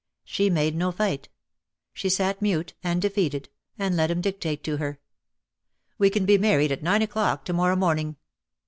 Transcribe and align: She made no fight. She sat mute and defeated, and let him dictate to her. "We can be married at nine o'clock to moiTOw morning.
She 0.23 0.49
made 0.49 0.75
no 0.75 0.91
fight. 0.91 1.29
She 1.93 2.09
sat 2.09 2.41
mute 2.41 2.73
and 2.83 2.99
defeated, 2.99 3.49
and 3.77 3.95
let 3.95 4.09
him 4.09 4.19
dictate 4.19 4.63
to 4.63 4.77
her. 4.77 4.99
"We 5.99 6.09
can 6.09 6.25
be 6.25 6.39
married 6.39 6.71
at 6.71 6.81
nine 6.81 7.03
o'clock 7.03 7.45
to 7.45 7.53
moiTOw 7.53 7.77
morning. 7.77 8.15